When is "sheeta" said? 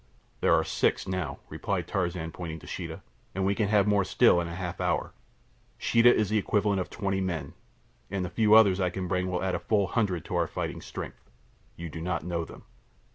2.65-3.03, 5.77-6.11